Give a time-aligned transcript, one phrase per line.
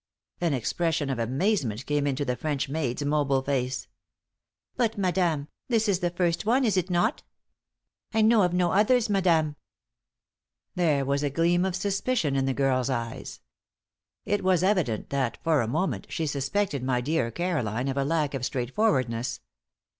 [0.39, 3.87] An expression of amazement came into the French maid's mobile face.
[4.75, 7.21] "But, madame, this is the first one, is it not?
[8.11, 9.57] I know of no others, madame."
[10.73, 13.41] There was a gleam of suspicion in the girl's eyes.
[14.25, 18.33] It was evident that, for a moment, she suspected my dear Caroline of a lack
[18.33, 19.39] of straight forwardness.